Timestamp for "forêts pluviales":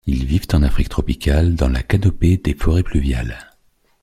2.55-3.37